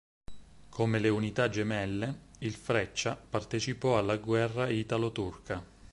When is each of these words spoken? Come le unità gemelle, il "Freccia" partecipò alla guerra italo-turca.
Come 0.69 0.97
le 0.97 1.09
unità 1.09 1.47
gemelle, 1.47 2.29
il 2.39 2.55
"Freccia" 2.55 3.15
partecipò 3.15 3.99
alla 3.99 4.17
guerra 4.17 4.67
italo-turca. 4.67 5.63